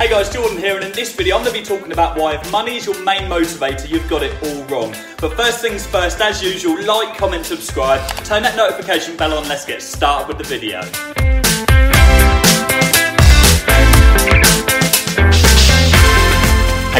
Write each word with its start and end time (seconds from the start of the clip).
Hey 0.00 0.08
guys, 0.08 0.30
Jordan 0.30 0.56
here, 0.56 0.76
and 0.76 0.84
in 0.86 0.92
this 0.92 1.14
video 1.14 1.36
I'm 1.36 1.44
going 1.44 1.54
to 1.54 1.60
be 1.60 1.62
talking 1.62 1.92
about 1.92 2.16
why 2.16 2.34
if 2.34 2.50
money 2.50 2.78
is 2.78 2.86
your 2.86 2.98
main 3.04 3.28
motivator, 3.28 3.86
you've 3.86 4.08
got 4.08 4.22
it 4.22 4.32
all 4.42 4.64
wrong. 4.64 4.96
But 5.20 5.36
first 5.36 5.60
things 5.60 5.86
first, 5.86 6.18
as 6.22 6.42
usual, 6.42 6.82
like, 6.82 7.18
comment, 7.18 7.44
subscribe, 7.44 8.08
turn 8.24 8.42
that 8.44 8.56
notification 8.56 9.14
bell 9.18 9.34
on, 9.34 9.46
let's 9.46 9.66
get 9.66 9.82
started 9.82 10.26
with 10.26 10.38
the 10.38 10.44
video. 10.44 11.39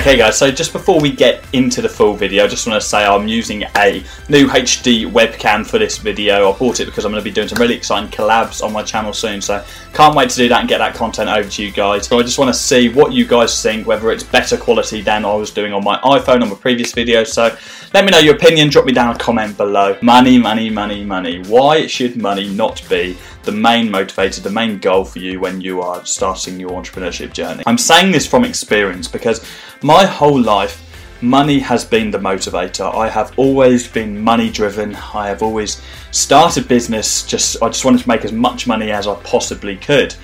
Okay 0.01 0.17
guys, 0.17 0.39
so 0.39 0.51
just 0.51 0.73
before 0.73 0.99
we 0.99 1.13
get 1.13 1.45
into 1.53 1.83
the 1.83 1.89
full 1.89 2.15
video, 2.15 2.45
I 2.45 2.49
just 2.49 2.67
want 2.67 2.81
to 2.81 2.89
say 2.89 3.05
I'm 3.05 3.29
using 3.29 3.65
a 3.77 4.03
new 4.31 4.49
HD 4.49 5.05
webcam 5.07 5.65
for 5.65 5.77
this 5.77 5.99
video. 5.99 6.51
I 6.51 6.59
bought 6.59 6.81
it 6.81 6.87
because 6.87 7.05
I'm 7.05 7.13
going 7.13 7.23
to 7.23 7.25
be 7.25 7.31
doing 7.31 7.49
some 7.49 7.59
really 7.59 7.75
exciting 7.75 8.09
collabs 8.09 8.65
on 8.65 8.73
my 8.73 8.83
channel 8.83 9.13
soon, 9.13 9.43
so 9.43 9.63
can't 9.93 10.17
wait 10.17 10.31
to 10.31 10.37
do 10.37 10.49
that 10.49 10.61
and 10.61 10.69
get 10.71 10.79
that 10.79 10.95
content 10.95 11.29
over 11.29 11.47
to 11.47 11.63
you 11.63 11.71
guys. 11.71 12.07
So 12.07 12.19
I 12.19 12.23
just 12.23 12.39
want 12.39 12.49
to 12.49 12.59
see 12.59 12.89
what 12.89 13.13
you 13.13 13.27
guys 13.27 13.63
think, 13.63 13.87
whether 13.87 14.11
it's 14.11 14.23
better 14.23 14.57
quality 14.57 15.03
than 15.03 15.27
I 15.27 15.35
was 15.35 15.51
doing 15.51 15.75
on 15.75 15.85
my 15.85 15.99
iPhone 15.99 16.41
on 16.41 16.49
my 16.49 16.57
previous 16.57 16.95
video. 16.95 17.23
So 17.23 17.55
let 17.93 18.07
me 18.07 18.11
know 18.11 18.21
your 18.21 18.37
opinion, 18.37 18.71
drop 18.71 18.87
me 18.87 18.93
down 18.93 19.15
a 19.15 19.19
comment 19.19 19.59
below. 19.59 19.99
Money, 20.01 20.39
money, 20.39 20.71
money, 20.71 21.05
money. 21.05 21.43
Why 21.43 21.87
should 21.87 22.17
money 22.17 22.49
not 22.49 22.83
be 22.89 23.19
the 23.43 23.53
main 23.53 23.89
motivator, 23.89 24.43
the 24.43 24.51
main 24.51 24.79
goal 24.79 25.05
for 25.05 25.19
you 25.19 25.41
when 25.41 25.61
you 25.61 25.81
are 25.81 26.05
starting 26.05 26.61
your 26.61 26.71
entrepreneurship 26.71 27.33
journey. 27.33 27.63
I'm 27.67 27.79
saying 27.79 28.13
this 28.13 28.27
from 28.27 28.45
experience 28.45 29.09
because 29.09 29.45
my 29.83 30.05
whole 30.05 30.41
life, 30.41 30.87
money 31.23 31.59
has 31.59 31.85
been 31.85 32.11
the 32.11 32.19
motivator. 32.19 32.95
I 32.95 33.09
have 33.09 33.33
always 33.39 33.89
been 33.89 34.21
money 34.21 34.51
driven. 34.51 34.95
I 34.95 35.29
have 35.29 35.43
always 35.43 35.83
started 36.11 36.67
business 36.69 37.25
just 37.27 37.63
I 37.63 37.69
just 37.69 37.85
wanted 37.85 38.03
to 38.03 38.09
make 38.09 38.25
as 38.25 38.33
much 38.33 38.67
money 38.67 38.91
as 38.91 39.07
I 39.07 39.15
possibly 39.23 39.77
could. 39.77 40.15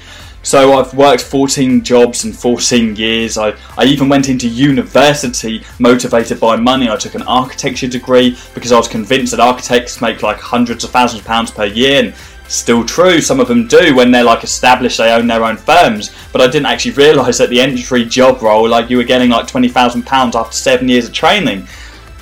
So 0.43 0.79
I've 0.79 0.95
worked 0.95 1.23
14 1.23 1.83
jobs 1.83 2.25
in 2.25 2.33
14 2.33 2.95
years. 2.95 3.37
I, 3.37 3.57
I 3.77 3.85
even 3.85 4.09
went 4.09 4.29
into 4.29 4.47
university 4.47 5.65
motivated 5.81 6.39
by 6.39 6.55
money. 6.55 6.89
I 6.89 6.95
took 6.95 7.17
an 7.17 7.23
architecture 7.23 7.89
degree 7.89 8.39
because 8.55 8.71
I 8.71 8.77
was 8.77 8.87
convinced 8.87 9.33
that 9.33 9.41
architects 9.41 10.01
make 10.01 10.23
like 10.23 10.39
hundreds 10.39 10.85
of 10.85 10.91
thousands 10.91 11.23
of 11.23 11.27
pounds 11.27 11.51
per 11.51 11.65
year 11.65 12.05
and 12.05 12.15
Still 12.49 12.85
true, 12.85 13.21
some 13.21 13.41
of 13.41 13.49
them 13.49 13.67
do 13.67 13.95
when 13.95 14.11
they're 14.11 14.23
like 14.23 14.45
established, 14.45 14.99
they 14.99 15.13
own 15.13 15.27
their 15.27 15.45
own 15.45 15.57
firms. 15.57 16.15
But 16.33 16.41
I 16.41 16.47
didn't 16.47 16.67
actually 16.67 16.93
realise 17.05 17.39
that 17.39 17.51
the 17.51 17.61
entry 17.61 18.05
job 18.05 18.43
role, 18.43 18.69
like 18.69 18.89
you 18.89 18.97
were 18.97 19.05
getting 19.05 19.31
like 19.31 19.47
£20,000 19.47 20.35
after 20.35 20.57
seven 20.57 20.89
years 20.89 21.07
of 21.07 21.13
training. 21.13 21.67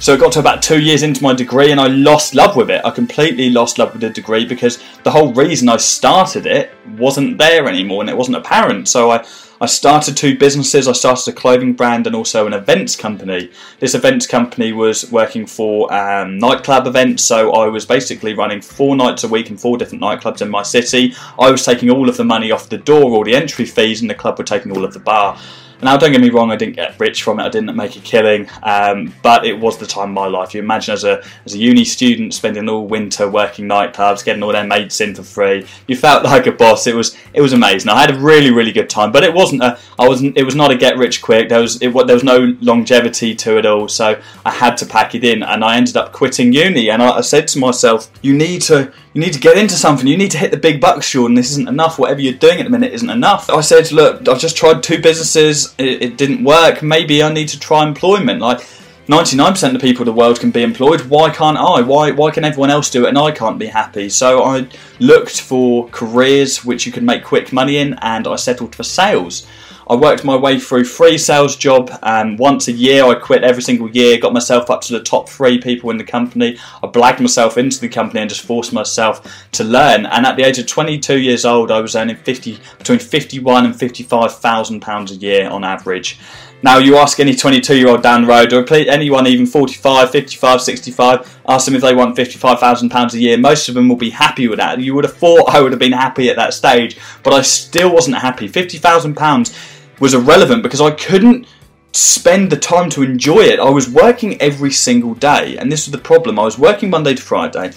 So 0.00 0.12
it 0.12 0.20
got 0.20 0.33
to 0.33 0.41
about 0.41 0.62
two 0.62 0.83
years 0.83 1.02
into 1.02 1.22
my 1.22 1.33
degree 1.33 1.70
and 1.70 1.80
I 1.80 1.86
lost 1.86 2.34
love 2.34 2.56
with 2.56 2.70
it. 2.70 2.84
I 2.84 2.91
completely 2.91 3.48
lost 3.50 3.78
love 3.78 3.92
with 3.92 4.02
the 4.02 4.11
degree 4.11 4.45
because 4.45 4.83
the 5.02 5.11
whole 5.11 5.33
reason 5.33 5.69
I 5.69 5.77
started 5.78 6.47
it 6.47 6.72
wasn't 6.98 7.39
there 7.39 7.67
anymore 7.69 8.02
and 8.02 8.11
it 8.11 8.17
wasn't 8.17 8.36
apparent. 8.36 8.89
So 8.89 9.12
I, 9.12 9.25
I 9.60 9.66
started 9.66 10.16
two 10.16 10.36
businesses. 10.36 10.88
I 10.88 10.92
started 10.92 11.28
a 11.28 11.33
clothing 11.33 11.74
brand 11.74 12.06
and 12.06 12.16
also 12.16 12.47
an 12.47 12.52
events 12.52 12.97
company. 12.97 13.50
This 13.78 13.94
events 13.94 14.27
company 14.27 14.72
was 14.72 15.11
working 15.12 15.46
for 15.46 15.92
um, 15.92 16.38
nightclub 16.38 16.86
events, 16.86 17.22
so 17.22 17.52
I 17.52 17.69
was 17.69 17.86
basically 17.86 18.34
running 18.34 18.61
four 18.61 18.96
nights 18.96 19.22
a 19.22 19.28
week 19.28 19.50
in 19.50 19.56
four 19.56 19.78
different 19.78 20.02
nightclubs 20.02 20.42
in 20.42 20.50
my 20.50 20.62
city. 20.62 21.14
I 21.38 21.50
was 21.50 21.64
taking 21.64 21.91
all 21.91 22.08
of 22.08 22.16
the 22.16 22.24
money 22.24 22.50
off 22.50 22.69
the 22.69 22.78
door, 22.78 23.12
all 23.12 23.24
the 23.24 23.36
entry 23.36 23.64
fees, 23.64 24.00
and 24.00 24.11
the 24.11 24.14
club 24.14 24.38
were 24.38 24.44
taking 24.44 24.72
all 24.72 24.84
of 24.84 24.92
the 24.92 25.00
bar. 25.00 25.38
Now, 25.83 25.97
don't 25.97 26.12
get 26.12 26.20
me 26.20 26.30
wrong, 26.30 26.50
I 26.50 26.56
didn't 26.56 26.77
get 26.77 26.98
rich 26.98 27.22
from 27.22 27.41
it, 27.41 27.44
I 27.44 27.48
didn't 27.48 27.75
make 27.77 27.97
a 27.97 28.00
killing, 28.00 28.48
um, 28.62 29.14
but 29.22 29.44
it 29.44 29.58
was 29.58 29.78
the 29.78 29.86
time 29.86 30.11
of 30.11 30.14
my 30.14 30.27
life. 30.27 30.55
You 30.55 30.61
imagine 30.61 30.94
as 30.94 31.05
a, 31.05 31.22
as 31.44 31.55
a 31.55 31.58
uni 31.58 31.84
student 31.84 32.34
spending 32.34 32.69
all 32.69 32.86
winter 32.86 33.28
working 33.28 33.67
nightclubs, 33.67 34.25
getting 34.25 34.42
all 34.42 34.52
their 34.52 34.67
mates 34.67 35.00
in 35.00 35.14
for 35.14 35.22
free. 35.22 35.67
You 35.86 35.97
felt 35.97 36.25
like 36.25 36.47
a 36.47 36.52
boss. 36.52 36.86
It 36.86 36.95
was 36.95 37.17
it 37.33 37.41
was 37.41 37.52
amazing. 37.52 37.91
I 37.91 38.00
had 38.00 38.14
a 38.14 38.19
really 38.19 38.50
really 38.50 38.72
good 38.72 38.91
time, 38.91 39.12
but 39.12 39.25
it 39.25 39.33
wasn't 39.33 39.62
a 39.62 39.78
I 39.98 40.08
wasn't 40.08 40.36
it 40.36 40.45
was 40.45 40.55
not 40.55 40.70
a 40.70 40.77
get 40.77 40.97
rich 40.97 41.22
quick. 41.22 41.48
There 41.48 41.61
was 41.61 41.80
it, 41.83 41.92
there 42.06 42.17
was 42.17 42.25
no 42.25 42.56
longevity 42.61 43.34
to 43.34 43.58
it 43.58 43.67
all, 43.67 43.89
so 43.89 44.20
I 44.45 44.50
had 44.50 44.77
to 44.78 44.86
pack 44.86 45.14
it 45.14 45.25
in, 45.25 45.42
and 45.42 45.64
I 45.64 45.77
ended 45.77 45.97
up 45.97 46.12
quitting 46.12 46.52
uni. 46.52 46.91
And 46.91 47.02
I, 47.02 47.19
I 47.19 47.20
said 47.20 47.48
to 47.48 47.58
myself, 47.58 48.11
you 48.22 48.34
need 48.34 48.63
to 48.63 48.92
you 49.14 49.20
need 49.20 49.33
to 49.33 49.41
get 49.41 49.57
into 49.57 49.75
something. 49.75 50.07
You 50.07 50.17
need 50.17 50.33
to 50.33 50.39
hit 50.39 50.51
the 50.51 50.57
big 50.57 50.80
bucks, 50.80 51.08
Jordan. 51.08 51.36
This 51.36 51.52
isn't 51.52 51.69
enough. 51.69 51.98
Whatever 52.01 52.20
you're 52.20 52.35
doing 52.35 52.58
at 52.58 52.64
the 52.64 52.70
minute 52.70 52.92
isn't 52.92 53.08
enough. 53.08 53.48
I 53.48 53.61
said, 53.61 53.92
look, 53.92 54.29
I've 54.29 54.41
just 54.41 54.57
tried 54.57 54.83
two 54.83 55.01
businesses. 55.01 55.73
It, 55.79 56.02
it 56.02 56.17
didn't 56.19 56.42
work. 56.42 56.83
Maybe 56.83 57.23
I 57.23 57.33
need 57.33 57.48
to 57.48 57.61
try 57.61 57.86
employment. 57.86 58.41
Like 58.41 58.58
99% 59.07 59.67
of 59.67 59.73
the 59.75 59.79
people 59.79 60.02
in 60.02 60.07
the 60.07 60.13
world 60.13 60.41
can 60.41 60.51
be 60.51 60.64
employed. 60.64 61.02
Why 61.02 61.30
can't 61.30 61.58
I? 61.58 61.80
Why 61.83 62.11
why 62.11 62.30
can 62.30 62.45
everyone 62.45 62.70
else 62.70 62.91
do 62.91 63.05
it 63.05 63.11
and 63.11 63.19
I 63.19 63.30
can't 63.30 63.58
be 63.58 63.67
happy? 63.67 64.08
So 64.08 64.42
I 64.42 64.67
looked 64.98 65.41
for 65.41 65.89
careers 65.91 66.64
which 66.64 66.85
you 66.85 66.91
could 66.91 67.02
make 67.02 67.23
quick 67.23 67.52
money 67.52 67.77
in, 67.77 67.95
and 68.01 68.27
I 68.27 68.36
settled 68.36 68.75
for 68.75 68.83
sales. 68.83 69.46
I 69.89 69.96
worked 69.96 70.24
my 70.24 70.36
way 70.36 70.58
through 70.58 70.84
three 70.84 71.18
sales 71.18 71.56
job 71.56 71.90
and 72.02 72.39
once 72.39 72.68
a 72.68 72.72
year 72.72 73.05
I 73.05 73.14
quit 73.14 73.45
every 73.45 73.62
single 73.62 73.90
year, 73.90 74.18
got 74.18 74.33
myself 74.33 74.70
up 74.70 74.80
to 74.83 74.92
the 74.95 75.02
top 75.02 75.28
three 75.28 75.61
people 75.61 75.90
in 75.90 75.98
the 75.98 76.05
company. 76.05 76.56
I 76.83 76.86
blagged 76.86 77.20
myself 77.20 77.58
into 77.58 77.80
the 77.80 77.89
company 77.89 78.20
and 78.20 78.30
just 78.30 78.42
forced 78.46 78.72
myself 78.72 79.46
to 79.52 79.64
learn. 79.64 80.06
And 80.06 80.24
at 80.24 80.36
the 80.36 80.42
age 80.42 80.58
of 80.58 80.67
22 80.67 81.18
years 81.18 81.45
old, 81.45 81.70
I 81.70 81.80
was 81.80 81.95
earning 81.95 82.17
50 82.17 82.58
between 82.78 82.98
51 82.98 83.67
and 83.67 83.77
55 83.77 84.39
thousand 84.39 84.80
pounds 84.80 85.12
a 85.12 85.17
year 85.17 85.48
on 85.48 85.64
average. 85.64 86.18
Now, 86.62 86.78
you 86.78 86.96
ask 86.96 87.20
any 87.20 87.34
22 87.34 87.77
year 87.77 87.89
old 87.89 88.02
down 88.02 88.22
the 88.22 88.28
road, 88.28 88.55
or 88.55 88.64
anyone 88.72 89.27
even 89.27 89.45
45, 89.45 90.11
55, 90.11 90.62
65, 90.62 91.39
ask 91.46 91.66
them 91.66 91.74
if 91.74 91.83
they 91.83 91.95
want 91.95 92.16
£55,000 92.16 93.12
a 93.12 93.18
year. 93.18 93.36
Most 93.36 93.68
of 93.68 93.74
them 93.74 93.86
will 93.86 93.96
be 93.96 94.08
happy 94.08 94.48
with 94.48 94.58
that. 94.61 94.80
You 94.80 94.95
would 94.95 95.05
have 95.05 95.14
thought 95.14 95.51
I 95.51 95.61
would 95.61 95.72
have 95.72 95.78
been 95.78 95.92
happy 95.92 96.30
at 96.30 96.36
that 96.36 96.55
stage, 96.55 96.96
but 97.22 97.34
I 97.34 97.42
still 97.42 97.92
wasn't 97.92 98.16
happy. 98.16 98.48
£50,000 98.48 99.73
was 100.04 100.12
irrelevant 100.12 100.62
because 100.62 100.82
I 100.82 100.90
couldn't 100.90 101.46
spend 101.92 102.52
the 102.52 102.58
time 102.58 102.90
to 102.90 103.02
enjoy 103.02 103.38
it. 103.38 103.58
I 103.58 103.70
was 103.70 103.88
working 103.88 104.38
every 104.38 104.70
single 104.70 105.14
day, 105.14 105.56
and 105.56 105.72
this 105.72 105.86
was 105.86 105.92
the 105.92 106.06
problem. 106.10 106.38
I 106.38 106.42
was 106.42 106.58
working 106.58 106.90
Monday 106.90 107.14
to 107.14 107.22
Friday, 107.22 107.72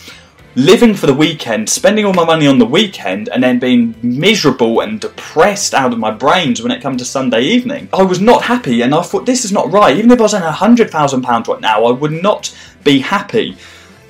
living 0.54 0.94
for 0.94 1.06
the 1.06 1.14
weekend, 1.14 1.70
spending 1.70 2.04
all 2.04 2.12
my 2.12 2.26
money 2.26 2.46
on 2.46 2.60
the 2.60 2.66
weekend, 2.66 3.30
and 3.30 3.42
then 3.42 3.60
being 3.60 3.96
miserable 4.02 4.82
and 4.82 5.00
depressed 5.00 5.74
out 5.74 5.94
of 5.94 6.00
my 6.00 6.12
brains 6.12 6.62
when 6.62 6.74
it 6.74 6.82
comes 6.82 7.02
to 7.02 7.06
Sunday 7.06 7.44
evening. 7.44 7.88
I 7.94 8.04
was 8.04 8.20
not 8.20 8.44
happy, 8.44 8.82
and 8.82 8.94
I 8.94 9.04
thought 9.04 9.26
this 9.26 9.46
is 9.46 9.54
not 9.54 9.72
right. 9.72 9.96
Even 9.96 10.12
if 10.12 10.20
I 10.20 10.24
was 10.24 10.34
earning 10.34 10.50
hundred 10.50 10.92
thousand 10.92 11.22
pounds 11.22 11.48
right 11.48 11.62
now, 11.62 11.86
I 11.86 11.92
would 11.92 12.12
not 12.12 12.54
be 12.84 13.00
happy. 13.00 13.56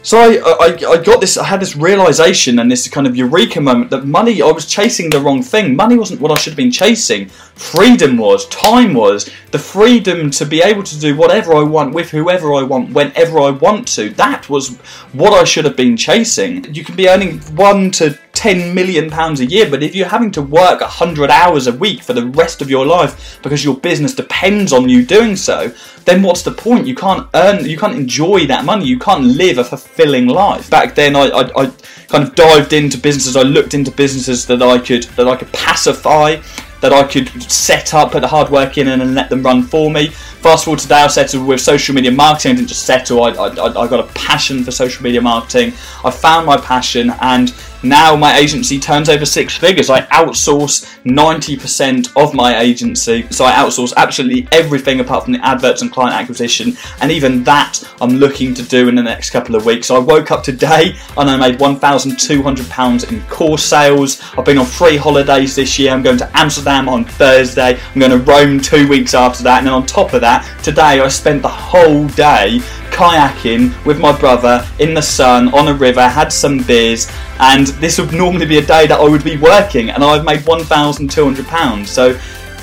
So 0.08 0.20
I, 0.20 0.38
I, 0.38 0.92
I 0.92 1.04
got 1.04 1.20
this, 1.20 1.36
I 1.36 1.44
had 1.44 1.60
this 1.60 1.76
realization 1.76 2.60
and 2.60 2.72
this 2.72 2.88
kind 2.88 3.06
of 3.08 3.18
eureka 3.18 3.60
moment 3.60 3.90
that 3.90 4.06
money, 4.06 4.42
I 4.42 4.50
was 4.50 4.66
chasing 4.66 5.10
the 5.10 5.20
wrong 5.20 5.44
thing. 5.44 5.76
Money 5.76 5.98
wasn't 5.98 6.22
what 6.22 6.32
I 6.32 6.36
should 6.36 6.52
have 6.52 6.58
been 6.58 6.72
chasing. 6.72 7.28
Freedom 7.28 8.18
was, 8.18 8.48
time 8.48 8.94
was, 8.94 9.30
the 9.52 9.60
freedom 9.60 10.32
to 10.32 10.46
be 10.46 10.62
able 10.62 10.84
to 10.84 10.98
do 10.98 11.18
whatever 11.18 11.56
I 11.56 11.64
want 11.64 11.94
with 11.94 12.10
whoever 12.10 12.54
I 12.54 12.64
want, 12.64 12.94
whenever 12.94 13.38
I 13.42 13.50
want 13.50 13.86
to. 13.96 14.12
That 14.12 14.50
was 14.50 14.78
what 15.12 15.34
I 15.34 15.44
should 15.44 15.66
have 15.66 15.76
been 15.76 15.98
chasing. 15.98 16.74
You 16.74 16.86
can 16.86 16.96
be 16.96 17.10
earning 17.10 17.40
one 17.58 17.92
to 17.92 18.18
10 18.38 18.76
million 18.76 19.10
pounds 19.10 19.40
a 19.40 19.46
year, 19.48 19.68
but 19.68 19.82
if 19.82 19.96
you're 19.96 20.08
having 20.08 20.30
to 20.30 20.44
work 20.44 20.80
100 20.80 21.32
hours 21.32 21.66
a 21.66 21.74
week 21.74 22.04
for 22.04 22.14
the 22.14 22.28
rest 22.28 22.62
of 22.62 22.70
your 22.70 22.86
life 22.86 23.40
because 23.42 23.66
your 23.66 23.76
business 23.76 24.14
depends 24.14 24.72
on 24.72 24.88
you 24.88 25.04
doing 25.04 25.36
so, 25.36 25.74
then 26.06 26.22
what's 26.22 26.44
the 26.44 26.52
point? 26.52 26.86
You 26.86 26.94
can't 26.94 27.28
earn, 27.34 27.66
you 27.66 27.80
can't 27.80 27.96
enjoy 27.96 28.46
that 28.46 28.64
money, 28.64 28.86
you 28.86 29.00
can't 29.00 29.24
live 29.24 29.58
a 29.58 29.64
fulfilling 29.64 30.28
life. 30.28 30.70
Back 30.70 30.94
then, 30.94 31.16
I, 31.16 31.30
I, 31.30 31.64
I 31.64 31.74
kind 32.10 32.24
of 32.24 32.36
dived 32.36 32.74
into 32.74 33.00
businesses, 33.00 33.36
I 33.36 33.42
looked 33.42 33.74
into 33.74 33.90
businesses 33.90 34.46
that 34.46 34.62
I 34.62 34.78
could, 34.78 35.06
that 35.16 35.28
I 35.28 35.36
could 35.36 35.52
pacify, 35.52 36.40
that 36.82 36.94
I 36.94 37.04
could 37.04 37.30
set 37.52 37.96
up, 37.96 38.12
put 38.12 38.22
the 38.22 38.28
hard 38.28 38.52
work 38.52 38.78
in, 38.78 38.88
and, 38.88 39.16
let 39.16 39.32
them 39.32 39.42
run 39.42 39.64
for 39.64 39.90
me. 39.90 40.10
Fast 40.10 40.66
forward 40.66 40.80
today, 40.80 41.02
I 41.02 41.08
settled 41.08 41.48
with 41.48 41.60
social 41.60 41.96
media 41.96 42.12
marketing. 42.12 42.52
I 42.52 42.56
didn't 42.56 42.68
just 42.68 42.84
settle, 42.84 43.24
I, 43.24 43.32
I, 43.32 43.48
I 43.50 43.88
got 43.88 44.00
a 44.00 44.14
passion 44.14 44.64
for 44.64 44.70
social 44.70 45.04
media 45.04 45.22
marketing. 45.22 45.74
I 46.06 46.12
found 46.12 46.46
my 46.46 46.58
passion, 46.58 47.12
and 47.22 47.50
now 47.84 48.16
my 48.16 48.38
agency 48.38 48.80
turns 48.80 49.10
over 49.10 49.26
six 49.26 49.56
figures. 49.56 49.90
I 49.90 50.02
outsource 50.08 50.86
90% 51.04 52.12
of 52.16 52.34
my 52.34 52.60
agency, 52.60 53.28
so 53.30 53.46
I 53.46 53.52
outsource 53.54 53.94
absolutely 53.96 54.48
everything 54.52 55.00
apart 55.00 55.24
from 55.26 55.34
the 55.34 55.46
adverts 55.46 55.82
and 55.82 55.92
client 55.92 56.16
acquisition, 56.16 56.76
and 57.02 57.12
even 57.12 57.44
that 57.44 57.84
I'm 58.02 58.18
looking 58.18 58.54
to 58.56 58.64
do 58.64 58.90
in 58.90 58.96
the 58.96 59.04
next 59.04 59.30
couple 59.30 59.56
of 59.56 59.66
weeks. 59.66 59.88
So 59.88 59.96
I 59.96 60.00
woke 60.00 60.32
up 60.32 60.44
today 60.44 60.96
and 61.18 61.30
I 61.30 61.38
made 61.38 61.60
£1,200 61.60 63.12
in 63.12 63.22
course 63.28 63.64
sales. 63.64 64.22
I've 64.38 64.46
been 64.46 64.58
on 64.58 64.66
three 64.66 64.98
holidays 64.98 65.56
this 65.56 65.78
year. 65.78 65.92
I'm 65.92 66.04
going 66.04 66.18
to 66.18 66.38
Amsterdam 66.38 66.90
on 66.90 67.06
Thursday. 67.06 67.80
I'm 67.80 68.00
going 68.00 68.12
to 68.12 68.20
Rome 68.20 68.60
two 68.60 68.88
weeks 68.88 69.14
after 69.14 69.44
that, 69.44 69.60
and 69.60 69.68
then 69.68 69.74
on 69.74 69.86
top 69.86 70.14
of 70.14 70.22
that, 70.22 70.46
today 70.64 71.00
I 71.00 71.08
spent 71.08 71.42
the 71.42 71.48
whole 71.48 72.08
day 72.10 72.60
kayaking 72.92 73.74
with 73.86 74.00
my 74.00 74.18
brother 74.18 74.68
in 74.80 74.94
the 74.94 75.02
sun 75.02 75.54
on 75.54 75.68
a 75.68 75.74
river, 75.74 76.08
had 76.08 76.32
some 76.32 76.60
beers, 76.64 77.12
and 77.40 77.68
this 77.80 78.00
would 78.00 78.14
normally 78.14 78.46
be 78.46 78.58
a 78.58 78.66
day 78.66 78.88
that 78.88 79.00
I 79.00 79.08
would 79.08 79.24
be 79.24 79.38
working, 79.38 79.90
and 79.90 80.04
I've 80.04 80.26
made 80.26 80.42
£1,200. 80.42 81.88
So, 81.88 82.20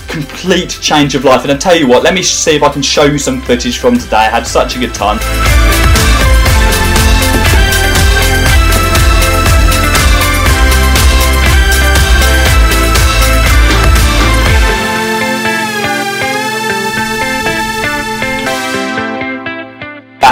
complete 0.08 0.78
change 0.80 1.14
of 1.14 1.24
life. 1.24 1.42
And 1.42 1.52
I 1.52 1.56
tell 1.56 1.76
you 1.76 1.86
what, 1.88 2.02
let 2.02 2.14
me 2.14 2.22
see 2.22 2.56
if 2.56 2.62
I 2.62 2.72
can 2.72 2.82
show 2.82 3.04
you 3.04 3.18
some 3.18 3.40
footage 3.40 3.78
from 3.78 3.98
today. 3.98 4.16
I 4.16 4.28
had 4.28 4.46
such 4.46 4.76
a 4.76 4.78
good 4.78 4.94
time. 4.94 5.18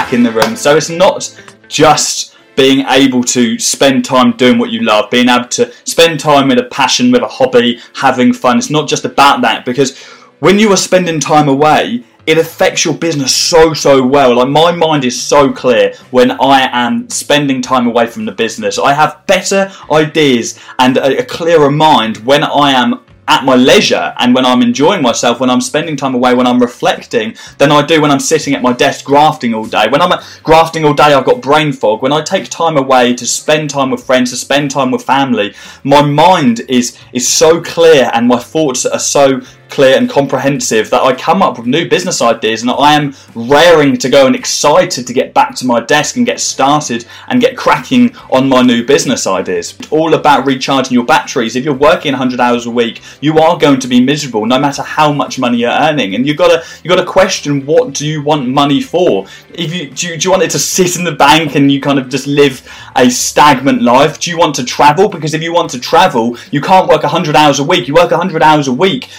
Back 0.03 0.13
in 0.13 0.23
the 0.23 0.31
room. 0.31 0.55
So 0.57 0.75
it's 0.75 0.89
not 0.89 1.33
just 1.69 2.35
being 2.57 2.85
able 2.87 3.23
to 3.23 3.57
spend 3.57 4.03
time 4.03 4.35
doing 4.35 4.59
what 4.59 4.69
you 4.69 4.81
love, 4.81 5.09
being 5.09 5.29
able 5.29 5.47
to 5.47 5.71
spend 5.85 6.19
time 6.19 6.49
with 6.49 6.59
a 6.59 6.65
passion, 6.65 7.09
with 7.09 7.21
a 7.21 7.27
hobby, 7.27 7.79
having 7.95 8.33
fun. 8.33 8.57
It's 8.57 8.69
not 8.69 8.89
just 8.89 9.05
about 9.05 9.41
that 9.41 9.63
because 9.63 9.97
when 10.39 10.59
you 10.59 10.69
are 10.73 10.77
spending 10.77 11.21
time 11.21 11.47
away, 11.47 12.03
it 12.25 12.37
affects 12.37 12.83
your 12.85 12.93
business 12.93 13.35
so 13.35 13.73
so 13.73 14.05
well 14.05 14.35
like 14.37 14.47
my 14.47 14.71
mind 14.71 15.03
is 15.03 15.21
so 15.21 15.51
clear 15.51 15.93
when 16.11 16.31
i 16.31 16.69
am 16.71 17.09
spending 17.09 17.61
time 17.61 17.85
away 17.85 18.07
from 18.07 18.23
the 18.23 18.31
business 18.31 18.79
i 18.79 18.93
have 18.93 19.27
better 19.27 19.69
ideas 19.91 20.57
and 20.79 20.95
a, 20.95 21.19
a 21.19 21.25
clearer 21.25 21.69
mind 21.69 22.15
when 22.19 22.41
i 22.41 22.71
am 22.71 23.03
at 23.27 23.45
my 23.45 23.55
leisure 23.55 24.13
and 24.19 24.35
when 24.35 24.45
I'm 24.45 24.61
enjoying 24.61 25.01
myself, 25.01 25.39
when 25.39 25.49
I'm 25.49 25.61
spending 25.61 25.95
time 25.95 26.13
away, 26.15 26.33
when 26.33 26.47
I'm 26.47 26.59
reflecting, 26.59 27.35
than 27.57 27.71
I 27.71 27.85
do 27.85 28.01
when 28.01 28.11
I'm 28.11 28.19
sitting 28.19 28.53
at 28.53 28.61
my 28.61 28.73
desk 28.73 29.05
grafting 29.05 29.53
all 29.53 29.65
day. 29.65 29.87
When 29.89 30.01
I'm 30.01 30.19
grafting 30.43 30.85
all 30.85 30.93
day, 30.93 31.13
I've 31.13 31.25
got 31.25 31.41
brain 31.41 31.71
fog. 31.71 32.01
When 32.01 32.11
I 32.11 32.21
take 32.21 32.49
time 32.49 32.77
away 32.77 33.15
to 33.15 33.25
spend 33.25 33.69
time 33.69 33.91
with 33.91 34.03
friends, 34.03 34.31
to 34.31 34.37
spend 34.37 34.71
time 34.71 34.91
with 34.91 35.03
family, 35.03 35.53
my 35.83 36.01
mind 36.01 36.61
is 36.67 36.97
is 37.13 37.27
so 37.27 37.61
clear 37.61 38.09
and 38.13 38.27
my 38.27 38.39
thoughts 38.39 38.85
are 38.85 38.99
so 38.99 39.41
clear 39.73 39.97
and 39.97 40.07
comprehensive 40.07 40.91
that 40.91 41.01
I 41.01 41.15
come 41.15 41.41
up 41.41 41.57
with 41.57 41.65
new 41.65 41.89
business 41.89 42.21
ideas 42.21 42.61
and 42.61 42.69
I 42.69 42.93
am 42.93 43.15
raring 43.33 43.97
to 43.97 44.07
go 44.07 44.27
and 44.27 44.35
excited 44.35 45.07
to 45.07 45.13
get 45.13 45.33
back 45.33 45.55
to 45.55 45.65
my 45.65 45.79
desk 45.79 46.15
and 46.15 46.27
get 46.27 46.39
started 46.39 47.05
and 47.27 47.41
get 47.41 47.57
cracking 47.57 48.15
on 48.29 48.47
my 48.47 48.61
new 48.61 48.85
business 48.85 49.25
ideas. 49.25 49.75
It's 49.79 49.91
all 49.91 50.13
about 50.13 50.45
recharging 50.45 50.93
your 50.93 51.05
batteries. 51.05 51.55
If 51.55 51.65
you're 51.65 51.73
working 51.73 52.11
100 52.11 52.39
hours 52.39 52.67
a 52.67 52.69
week, 52.69 53.01
you 53.19 53.39
are 53.39 53.57
going 53.57 53.79
to 53.79 53.87
be 53.87 53.99
miserable 53.99 54.45
no 54.45 54.59
matter 54.59 54.83
how 54.83 55.11
much 55.11 55.39
money 55.39 55.57
you're 55.57 55.71
earning. 55.71 56.13
And 56.13 56.27
you've 56.27 56.37
got 56.37 56.49
to 56.49 56.63
you've 56.83 56.95
got 56.95 57.03
to 57.03 57.11
question 57.11 57.65
what 57.65 57.93
do 57.93 58.05
you 58.05 58.21
want 58.21 58.47
money 58.47 58.79
for? 58.79 59.25
If 59.55 59.73
you 59.73 59.89
do, 59.89 60.07
you 60.07 60.17
do 60.17 60.27
you 60.27 60.31
want 60.31 60.43
it 60.43 60.51
to 60.51 60.59
sit 60.59 60.97
in 60.97 61.03
the 61.03 61.13
bank 61.13 61.55
and 61.55 61.71
you 61.71 61.81
kind 61.81 61.97
of 61.97 62.09
just 62.09 62.27
live 62.27 62.61
a 62.95 63.09
stagnant 63.09 63.81
life? 63.81 64.19
Do 64.19 64.29
you 64.29 64.37
want 64.37 64.53
to 64.55 64.63
travel? 64.63 65.09
Because 65.09 65.33
if 65.33 65.41
you 65.41 65.51
want 65.51 65.71
to 65.71 65.79
travel, 65.79 66.37
you 66.51 66.61
can't 66.61 66.87
work 66.87 67.01
100 67.01 67.35
hours 67.35 67.57
a 67.57 67.63
week. 67.63 67.87
You 67.87 67.95
work 67.95 68.11
100 68.11 68.43
hours 68.43 68.67
a 68.67 68.73
week 68.73 69.09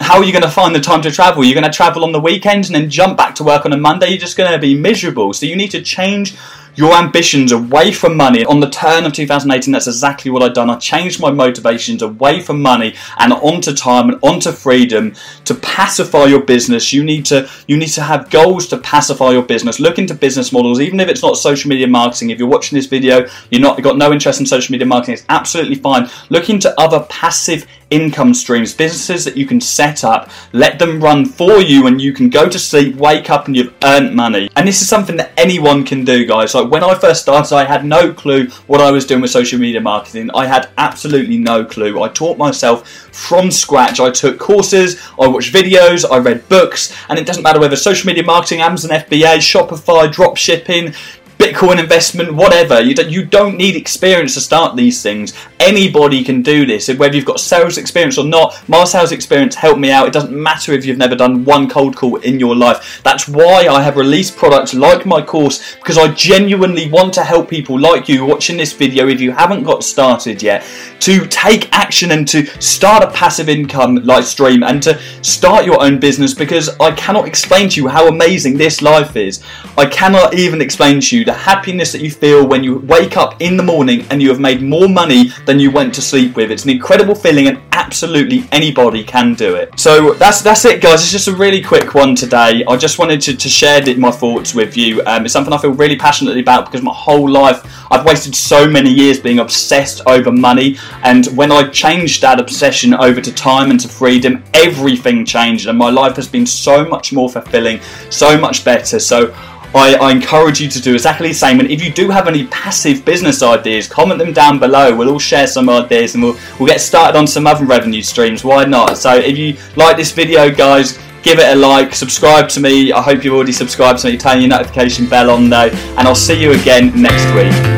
how 0.00 0.18
are 0.18 0.24
you 0.24 0.32
going 0.32 0.42
to 0.42 0.50
find 0.50 0.74
the 0.74 0.80
time 0.80 1.02
to 1.02 1.10
travel? 1.10 1.44
You're 1.44 1.60
going 1.60 1.70
to 1.70 1.76
travel 1.76 2.04
on 2.04 2.12
the 2.12 2.20
weekends 2.20 2.68
and 2.68 2.76
then 2.76 2.88
jump 2.88 3.16
back 3.16 3.34
to 3.36 3.44
work 3.44 3.66
on 3.66 3.72
a 3.72 3.76
Monday. 3.76 4.08
You're 4.10 4.18
just 4.18 4.36
going 4.36 4.50
to 4.50 4.58
be 4.58 4.74
miserable. 4.74 5.32
So 5.32 5.46
you 5.46 5.56
need 5.56 5.70
to 5.72 5.82
change 5.82 6.36
your 6.78 6.94
ambitions 6.94 7.50
away 7.50 7.90
from 7.90 8.16
money. 8.16 8.44
On 8.44 8.60
the 8.60 8.70
turn 8.70 9.04
of 9.04 9.12
2018, 9.12 9.72
that's 9.72 9.88
exactly 9.88 10.30
what 10.30 10.44
I've 10.44 10.54
done. 10.54 10.70
I 10.70 10.76
changed 10.76 11.20
my 11.20 11.32
motivations 11.32 12.02
away 12.02 12.40
from 12.40 12.62
money 12.62 12.94
and 13.18 13.32
onto 13.32 13.74
time 13.74 14.08
and 14.08 14.18
onto 14.22 14.52
freedom 14.52 15.14
to 15.44 15.56
pacify 15.56 16.26
your 16.26 16.42
business. 16.42 16.92
You 16.92 17.02
need 17.02 17.26
to 17.26 17.50
you 17.66 17.76
need 17.76 17.88
to 17.88 18.02
have 18.02 18.30
goals 18.30 18.68
to 18.68 18.78
pacify 18.78 19.32
your 19.32 19.42
business. 19.42 19.80
Look 19.80 19.98
into 19.98 20.14
business 20.14 20.52
models, 20.52 20.80
even 20.80 21.00
if 21.00 21.08
it's 21.08 21.22
not 21.22 21.36
social 21.36 21.68
media 21.68 21.88
marketing. 21.88 22.30
If 22.30 22.38
you're 22.38 22.48
watching 22.48 22.76
this 22.76 22.86
video, 22.86 23.26
you're 23.50 23.60
not 23.60 23.76
you've 23.76 23.84
got 23.84 23.98
no 23.98 24.12
interest 24.12 24.38
in 24.38 24.46
social 24.46 24.70
media 24.70 24.86
marketing, 24.86 25.14
it's 25.14 25.24
absolutely 25.28 25.76
fine. 25.76 26.08
Look 26.30 26.48
into 26.48 26.72
other 26.80 27.04
passive 27.08 27.66
income 27.90 28.34
streams, 28.34 28.74
businesses 28.74 29.24
that 29.24 29.36
you 29.36 29.46
can 29.46 29.60
set 29.60 30.04
up, 30.04 30.30
let 30.52 30.78
them 30.78 31.00
run 31.00 31.24
for 31.24 31.60
you, 31.60 31.86
and 31.86 32.00
you 32.00 32.12
can 32.12 32.28
go 32.28 32.48
to 32.48 32.58
sleep, 32.58 32.96
wake 32.96 33.30
up, 33.30 33.46
and 33.46 33.56
you've 33.56 33.74
earned 33.84 34.14
money. 34.14 34.50
And 34.56 34.66
this 34.66 34.82
is 34.82 34.88
something 34.88 35.16
that 35.16 35.32
anyone 35.36 35.84
can 35.84 36.04
do, 36.04 36.26
guys. 36.26 36.54
Like 36.54 36.70
when 36.70 36.84
I 36.84 36.94
first 36.94 37.22
started, 37.22 37.54
I 37.54 37.64
had 37.64 37.84
no 37.84 38.12
clue 38.12 38.48
what 38.66 38.80
I 38.80 38.90
was 38.90 39.06
doing 39.06 39.20
with 39.20 39.30
social 39.30 39.58
media 39.58 39.80
marketing. 39.80 40.30
I 40.34 40.46
had 40.46 40.68
absolutely 40.78 41.38
no 41.38 41.64
clue. 41.64 42.02
I 42.02 42.08
taught 42.08 42.38
myself 42.38 42.88
from 42.88 43.50
scratch. 43.50 44.00
I 44.00 44.10
took 44.10 44.38
courses, 44.38 45.00
I 45.18 45.26
watched 45.26 45.52
videos, 45.52 46.08
I 46.10 46.18
read 46.18 46.48
books, 46.48 46.94
and 47.08 47.18
it 47.18 47.26
doesn't 47.26 47.42
matter 47.42 47.60
whether 47.60 47.76
social 47.76 48.06
media 48.06 48.22
marketing, 48.22 48.60
Amazon 48.60 48.90
FBA, 48.90 49.38
Shopify, 49.38 50.10
drop 50.10 50.36
shipping, 50.36 50.94
Bitcoin 51.38 51.78
investment, 51.78 52.34
whatever. 52.34 52.80
You 52.80 52.94
don't, 52.94 53.10
you 53.10 53.24
don't 53.24 53.56
need 53.56 53.76
experience 53.76 54.34
to 54.34 54.40
start 54.40 54.74
these 54.74 55.02
things. 55.02 55.32
Anybody 55.60 56.24
can 56.24 56.42
do 56.42 56.66
this. 56.66 56.88
Whether 56.88 57.14
you've 57.14 57.24
got 57.24 57.38
sales 57.38 57.78
experience 57.78 58.18
or 58.18 58.24
not, 58.24 58.60
my 58.68 58.82
sales 58.84 59.12
experience 59.12 59.54
helped 59.54 59.78
me 59.78 59.92
out. 59.92 60.08
It 60.08 60.12
doesn't 60.12 60.32
matter 60.36 60.72
if 60.72 60.84
you've 60.84 60.98
never 60.98 61.14
done 61.14 61.44
one 61.44 61.68
cold 61.68 61.96
call 61.96 62.16
in 62.16 62.40
your 62.40 62.56
life. 62.56 63.00
That's 63.04 63.28
why 63.28 63.68
I 63.68 63.82
have 63.82 63.96
released 63.96 64.36
products 64.36 64.74
like 64.74 65.06
my 65.06 65.22
course 65.22 65.76
because 65.76 65.96
I 65.96 66.12
genuinely 66.12 66.90
want 66.90 67.14
to 67.14 67.24
help 67.24 67.48
people 67.48 67.78
like 67.78 68.08
you 68.08 68.24
watching 68.24 68.56
this 68.56 68.72
video 68.72 69.08
if 69.08 69.20
you 69.20 69.30
haven't 69.30 69.62
got 69.62 69.84
started 69.84 70.42
yet 70.42 70.64
to 71.00 71.26
take 71.26 71.72
action 71.72 72.10
and 72.10 72.26
to 72.28 72.46
start 72.60 73.04
a 73.04 73.10
passive 73.12 73.48
income 73.48 73.96
live 74.04 74.24
stream 74.24 74.62
and 74.62 74.82
to 74.82 75.00
start 75.22 75.64
your 75.64 75.80
own 75.82 75.98
business 76.00 76.34
because 76.34 76.68
I 76.80 76.90
cannot 76.92 77.26
explain 77.26 77.68
to 77.70 77.80
you 77.80 77.88
how 77.88 78.08
amazing 78.08 78.56
this 78.56 78.82
life 78.82 79.16
is. 79.16 79.42
I 79.76 79.86
cannot 79.86 80.34
even 80.34 80.60
explain 80.60 81.00
to 81.00 81.18
you 81.18 81.24
the 81.28 81.34
happiness 81.34 81.92
that 81.92 82.00
you 82.00 82.10
feel 82.10 82.48
when 82.48 82.64
you 82.64 82.78
wake 82.78 83.18
up 83.18 83.40
in 83.42 83.58
the 83.58 83.62
morning 83.62 84.06
and 84.10 84.22
you 84.22 84.30
have 84.30 84.40
made 84.40 84.62
more 84.62 84.88
money 84.88 85.28
than 85.44 85.60
you 85.60 85.70
went 85.70 85.94
to 85.94 86.00
sleep 86.00 86.34
with. 86.36 86.50
It's 86.50 86.64
an 86.64 86.70
incredible 86.70 87.14
feeling 87.14 87.48
and 87.48 87.60
absolutely 87.72 88.44
anybody 88.50 89.04
can 89.04 89.34
do 89.34 89.54
it. 89.54 89.78
So 89.78 90.14
that's 90.14 90.40
that's 90.40 90.64
it 90.64 90.80
guys. 90.80 91.02
It's 91.02 91.12
just 91.12 91.28
a 91.28 91.34
really 91.34 91.62
quick 91.62 91.94
one 91.94 92.14
today. 92.14 92.64
I 92.66 92.76
just 92.78 92.98
wanted 92.98 93.20
to, 93.22 93.36
to 93.36 93.48
share 93.48 93.78
my 93.98 94.10
thoughts 94.10 94.54
with 94.54 94.74
you. 94.74 95.02
Um, 95.04 95.26
it's 95.26 95.34
something 95.34 95.52
I 95.52 95.58
feel 95.58 95.72
really 95.72 95.96
passionately 95.96 96.40
about 96.40 96.64
because 96.64 96.80
my 96.80 96.94
whole 96.94 97.28
life 97.28 97.60
I've 97.90 98.06
wasted 98.06 98.34
so 98.34 98.66
many 98.66 98.90
years 98.90 99.20
being 99.20 99.40
obsessed 99.40 100.00
over 100.06 100.32
money 100.32 100.78
and 101.02 101.26
when 101.36 101.52
I 101.52 101.68
changed 101.68 102.22
that 102.22 102.40
obsession 102.40 102.94
over 102.94 103.20
to 103.20 103.32
time 103.34 103.70
and 103.70 103.78
to 103.80 103.88
freedom, 103.88 104.42
everything 104.54 105.26
changed 105.26 105.66
and 105.68 105.76
my 105.76 105.90
life 105.90 106.16
has 106.16 106.26
been 106.26 106.46
so 106.46 106.86
much 106.86 107.12
more 107.12 107.28
fulfilling, 107.28 107.80
so 108.08 108.38
much 108.38 108.64
better. 108.64 108.98
So 108.98 109.34
I, 109.74 109.94
I, 109.96 110.10
encourage 110.10 110.60
you 110.60 110.68
to 110.68 110.80
do 110.80 110.94
exactly 110.94 111.28
the 111.28 111.34
same. 111.34 111.60
And 111.60 111.70
if 111.70 111.82
you 111.82 111.92
do 111.92 112.08
have 112.10 112.26
any 112.26 112.46
passive 112.46 113.04
business 113.04 113.42
ideas, 113.42 113.86
comment 113.86 114.18
them 114.18 114.32
down 114.32 114.58
below. 114.58 114.94
We'll 114.94 115.10
all 115.10 115.18
share 115.18 115.46
some 115.46 115.68
ideas 115.68 116.14
and 116.14 116.24
we'll, 116.24 116.38
we'll 116.58 116.68
get 116.68 116.80
started 116.80 117.18
on 117.18 117.26
some 117.26 117.46
other 117.46 117.64
revenue 117.64 118.02
streams. 118.02 118.44
Why 118.44 118.64
not? 118.64 118.96
So 118.98 119.14
if 119.14 119.36
you 119.36 119.56
like 119.76 119.96
this 119.96 120.12
video, 120.12 120.50
guys, 120.50 120.98
give 121.22 121.38
it 121.38 121.48
a 121.48 121.54
like, 121.54 121.94
subscribe 121.94 122.48
to 122.50 122.60
me. 122.60 122.92
I 122.92 123.02
hope 123.02 123.24
you've 123.24 123.34
already 123.34 123.52
subscribed 123.52 124.00
to 124.00 124.10
me, 124.10 124.16
turn 124.16 124.40
your 124.40 124.48
notification 124.48 125.08
bell 125.08 125.30
on 125.30 125.50
though, 125.50 125.68
and 125.68 126.08
I'll 126.08 126.14
see 126.14 126.40
you 126.40 126.52
again 126.52 127.00
next 127.00 127.26
week. 127.34 127.77